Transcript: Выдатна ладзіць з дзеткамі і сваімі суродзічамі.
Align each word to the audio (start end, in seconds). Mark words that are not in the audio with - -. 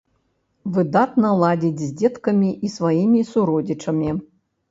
Выдатна 0.75 1.29
ладзіць 1.43 1.83
з 1.83 1.89
дзеткамі 1.99 2.49
і 2.67 2.71
сваімі 2.79 3.21
суродзічамі. 3.33 4.09